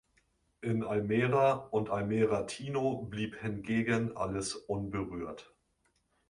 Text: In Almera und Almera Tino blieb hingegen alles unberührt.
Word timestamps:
In 0.61 0.83
Almera 0.83 1.67
und 1.69 1.91
Almera 1.91 2.45
Tino 2.45 3.03
blieb 3.03 3.35
hingegen 3.39 4.17
alles 4.17 4.55
unberührt. 4.55 5.53